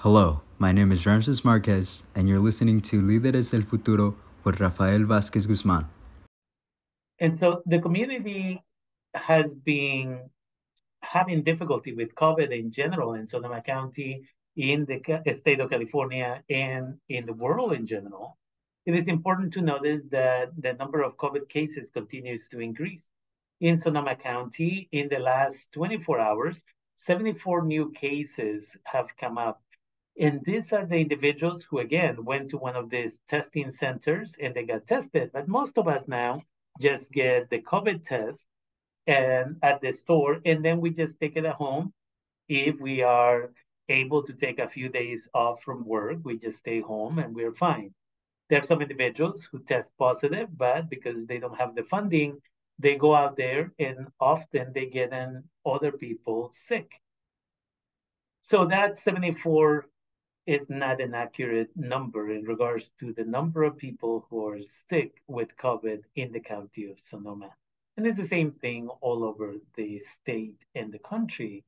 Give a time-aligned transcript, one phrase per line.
[0.00, 4.14] Hello, my name is Ramses Marquez, and you're listening to Líderes del Futuro
[4.44, 5.86] with Rafael Vázquez Guzmán.
[7.18, 8.62] And so the community
[9.14, 10.28] has been
[11.00, 15.00] having difficulty with COVID in general in Sonoma County, in the
[15.32, 18.36] state of California, and in the world in general.
[18.84, 23.08] It is important to notice that the number of COVID cases continues to increase.
[23.62, 26.62] In Sonoma County, in the last 24 hours,
[26.98, 29.62] 74 new cases have come up.
[30.18, 34.54] And these are the individuals who, again, went to one of these testing centers and
[34.54, 35.30] they got tested.
[35.32, 36.42] But most of us now
[36.80, 38.42] just get the COVID test
[39.06, 41.92] and at the store, and then we just take it at home.
[42.48, 43.50] If we are
[43.88, 47.54] able to take a few days off from work, we just stay home and we're
[47.54, 47.94] fine.
[48.48, 52.40] There are some individuals who test positive, but because they don't have the funding,
[52.78, 57.00] they go out there and often they get in other people sick.
[58.42, 59.86] So that 74
[60.46, 65.22] is not an accurate number in regards to the number of people who are sick
[65.26, 67.50] with COVID in the county of Sonoma.
[67.96, 71.64] And it's the same thing all over the state and the country.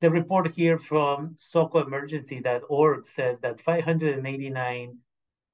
[0.00, 4.98] The report here from SocoEmergency.org says that 589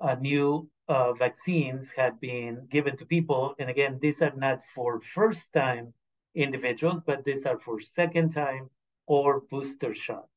[0.01, 3.55] uh, new uh, vaccines have been given to people.
[3.59, 5.95] And again, these are not for first time
[6.35, 8.69] individuals, but these are for second time
[9.07, 10.29] or booster shots.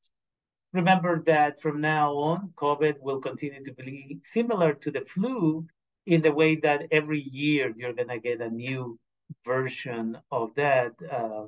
[0.72, 5.66] Remember that from now on, COVID will continue to be similar to the flu
[6.06, 8.98] in the way that every year you're going to get a new
[9.44, 11.46] version of that uh,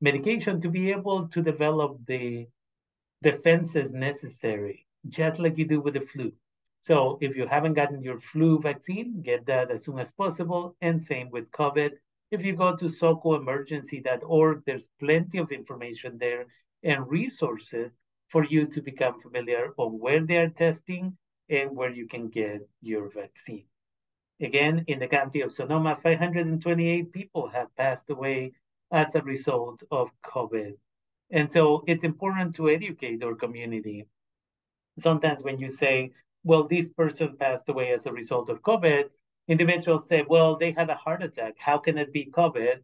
[0.00, 2.46] medication to be able to develop the
[3.22, 6.32] defenses necessary, just like you do with the flu.
[6.82, 10.76] So if you haven't gotten your flu vaccine, get that as soon as possible.
[10.82, 11.92] And same with COVID.
[12.30, 16.46] If you go to socoemergency.org, there's plenty of information there
[16.82, 17.90] and resources
[18.34, 21.16] for you to become familiar on where they are testing
[21.48, 23.62] and where you can get your vaccine.
[24.40, 28.50] Again, in the county of Sonoma, 528 people have passed away
[28.90, 30.72] as a result of COVID.
[31.30, 34.04] And so it's important to educate our community.
[34.98, 36.10] Sometimes when you say,
[36.42, 39.04] well, this person passed away as a result of COVID,
[39.46, 41.54] individuals say, well, they had a heart attack.
[41.56, 42.78] How can it be COVID?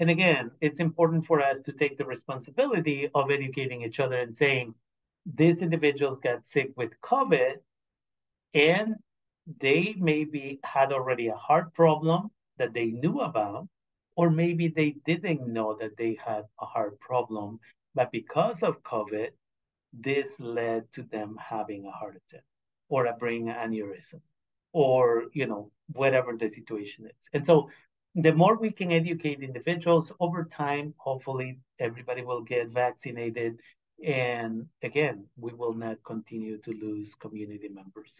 [0.00, 4.36] And again, it's important for us to take the responsibility of educating each other and
[4.36, 4.74] saying,
[5.34, 7.54] these individuals got sick with COVID
[8.54, 8.94] and
[9.60, 13.68] they maybe had already a heart problem that they knew about,
[14.16, 17.60] or maybe they didn't know that they had a heart problem,
[17.94, 19.28] but because of COVID,
[19.92, 22.44] this led to them having a heart attack
[22.88, 24.20] or a brain aneurysm
[24.72, 27.28] or you know whatever the situation is.
[27.32, 27.70] And so
[28.14, 33.58] the more we can educate individuals over time hopefully everybody will get vaccinated
[34.04, 38.12] and again we will not continue to lose community members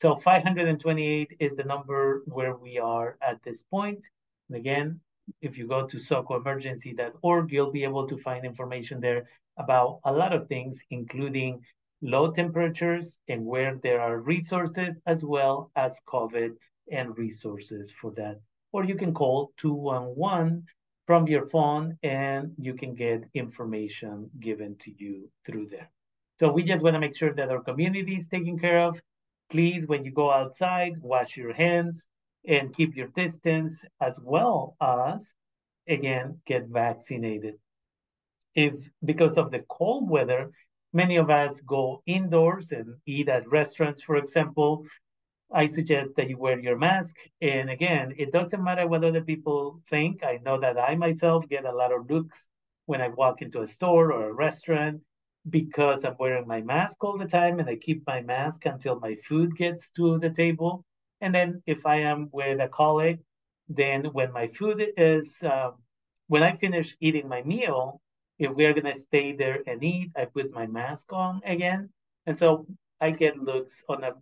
[0.00, 4.00] so 528 is the number where we are at this point.
[4.48, 5.00] and again
[5.42, 9.28] if you go to socoemergency.org you'll be able to find information there
[9.58, 11.60] about a lot of things including
[12.02, 16.52] low temperatures and where there are resources as well as COVID
[16.90, 18.40] and resources for that.
[18.72, 20.64] Or you can call 211
[21.10, 25.90] from your phone and you can get information given to you through there.
[26.38, 29.00] So we just want to make sure that our community is taken care of.
[29.50, 32.06] Please, when you go outside, wash your hands
[32.46, 35.34] and keep your distance as well as,
[35.88, 37.56] again, get vaccinated.
[38.54, 40.52] If because of the cold weather,
[40.92, 44.84] Many of us go indoors and eat at restaurants, for example.
[45.52, 47.16] I suggest that you wear your mask.
[47.40, 50.22] And again, it doesn't matter what other people think.
[50.24, 52.50] I know that I myself get a lot of looks
[52.86, 55.00] when I walk into a store or a restaurant
[55.48, 59.16] because I'm wearing my mask all the time and I keep my mask until my
[59.24, 60.84] food gets to the table.
[61.20, 63.20] And then if I am with a colleague,
[63.68, 65.70] then when my food is, uh,
[66.28, 68.00] when I finish eating my meal,
[68.38, 71.90] if we're gonna stay there and eat, I put my mask on again.
[72.26, 72.66] And so
[73.00, 74.14] I get looks on a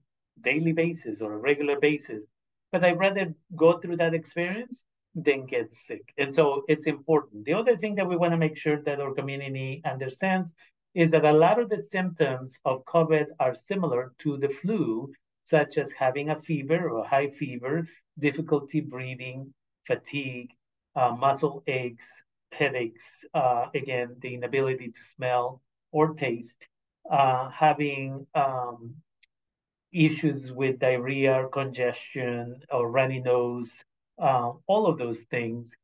[0.43, 2.27] daily basis or a regular basis.
[2.73, 6.13] But I'd rather go through that experience than get sick.
[6.19, 7.45] And so it's important.
[7.45, 10.55] The other thing that we want to make sure that our community understands
[10.95, 15.13] is that a lot of the symptoms of COVID are similar to the flu,
[15.45, 17.87] such as having a fever or high fever,
[18.19, 19.53] difficulty breathing,
[19.87, 20.51] fatigue,
[20.97, 25.63] uh, muscle aches, headaches, uh, again, the inability to smell
[25.93, 26.67] or taste,
[27.11, 28.95] uh, having um,
[29.93, 33.85] issues with diarrhea, congestion, or runny nose,
[34.19, 35.75] uh, all of those things.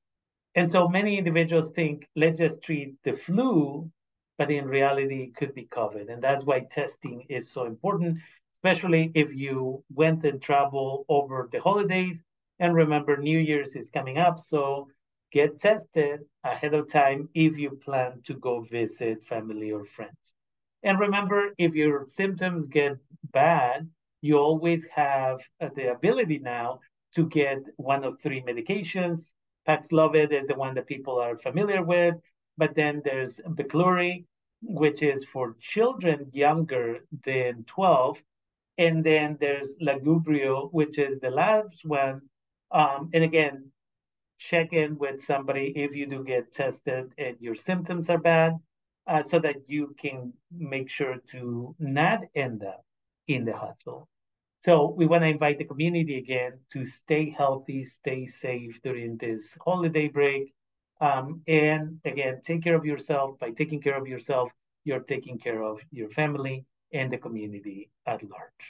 [0.55, 3.91] And so many individuals think, let's just treat the flu
[4.37, 6.13] but in reality, it could be COVID.
[6.13, 8.19] And that's why testing is so important,
[8.57, 12.23] especially if you went and traveled over the holidays.
[12.59, 14.41] And remember, New Year's is coming up.
[14.41, 14.89] So
[15.33, 20.35] get tested ahead of time if you plan to go visit family or friends.
[20.85, 22.99] And remember, if your symptoms get
[23.33, 23.89] bad,
[24.21, 26.81] you always have uh, the ability now
[27.15, 29.33] to get one of three medications.
[29.67, 32.17] Paxlovid is the one that people are familiar with,
[32.59, 34.27] but then there's Veklury,
[34.61, 38.19] which is for children younger than 12.
[38.77, 42.21] And then there's Lagevrio, which is the last one.
[42.71, 43.71] Um, and again,
[44.39, 48.55] check in with somebody if you do get tested and your symptoms are bad,
[49.07, 52.85] uh, so that you can make sure to not end up
[53.29, 54.09] in the hospital.
[54.63, 59.55] So we want to invite the community again to stay healthy, stay safe during this
[59.63, 60.55] holiday break.
[61.01, 63.39] Um, and again, take care of yourself.
[63.39, 64.51] By taking care of yourself,
[64.85, 68.65] you're taking care of your family and the community at large.